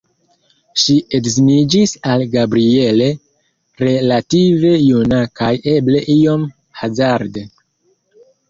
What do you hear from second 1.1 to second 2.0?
edziniĝis